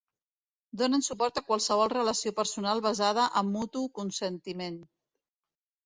Donen 0.81 1.03
suport 1.07 1.37
a 1.41 1.43
qualsevol 1.51 1.93
relació 1.95 2.35
personal 2.41 2.83
basada 2.89 3.29
en 3.43 3.55
mutu 3.59 3.87
consentiment. 4.03 4.85